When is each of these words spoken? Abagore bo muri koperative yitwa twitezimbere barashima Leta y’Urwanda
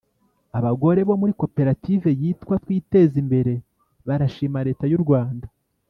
Abagore 0.57 1.01
bo 1.07 1.15
muri 1.21 1.33
koperative 1.41 2.07
yitwa 2.21 2.53
twitezimbere 2.63 3.53
barashima 4.07 4.59
Leta 4.67 4.85
y’Urwanda 4.91 5.47